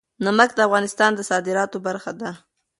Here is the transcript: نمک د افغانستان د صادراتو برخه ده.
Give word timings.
نمک 0.25 0.49
د 0.55 0.59
افغانستان 0.67 1.11
د 1.15 1.19
صادراتو 1.29 1.77
برخه 1.87 2.11
ده. 2.21 2.31